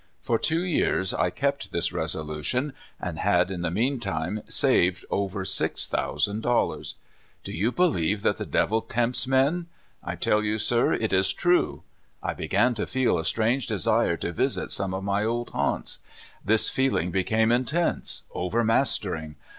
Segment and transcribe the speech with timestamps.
[0.19, 5.85] For two years I kept this resolution, and had in the meantime saved over six
[5.85, 6.95] thousand dollars.
[7.43, 9.67] Do you believe that the devil tempts men?
[10.03, 11.83] I tell you, sir, it is true!
[12.23, 15.99] I began to feel a strange desire to visit some of my old haunts.
[16.43, 19.35] This feeling became in tense, overmastering.